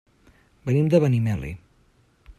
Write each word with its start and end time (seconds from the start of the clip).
Venim 0.69 0.89
de 0.95 1.03
Benimeli. 1.05 1.53